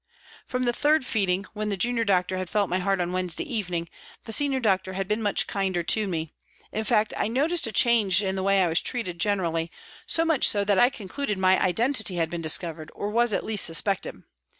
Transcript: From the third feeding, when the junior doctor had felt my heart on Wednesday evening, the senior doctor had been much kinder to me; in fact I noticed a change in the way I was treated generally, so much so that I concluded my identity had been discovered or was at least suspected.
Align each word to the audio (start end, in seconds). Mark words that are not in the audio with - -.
From 0.47 0.63
the 0.63 0.73
third 0.73 1.05
feeding, 1.05 1.45
when 1.53 1.69
the 1.69 1.77
junior 1.77 2.03
doctor 2.03 2.35
had 2.37 2.49
felt 2.49 2.71
my 2.71 2.79
heart 2.79 2.99
on 2.99 3.11
Wednesday 3.11 3.43
evening, 3.43 3.87
the 4.23 4.33
senior 4.33 4.59
doctor 4.59 4.93
had 4.93 5.07
been 5.07 5.21
much 5.21 5.45
kinder 5.45 5.83
to 5.83 6.07
me; 6.07 6.33
in 6.71 6.83
fact 6.85 7.13
I 7.15 7.27
noticed 7.27 7.67
a 7.67 7.71
change 7.71 8.23
in 8.23 8.35
the 8.35 8.41
way 8.41 8.63
I 8.63 8.67
was 8.67 8.81
treated 8.81 9.19
generally, 9.19 9.69
so 10.07 10.25
much 10.25 10.47
so 10.47 10.63
that 10.65 10.79
I 10.79 10.89
concluded 10.89 11.37
my 11.37 11.61
identity 11.61 12.15
had 12.15 12.31
been 12.31 12.41
discovered 12.41 12.89
or 12.95 13.11
was 13.11 13.31
at 13.31 13.43
least 13.45 13.63
suspected. 13.63 14.23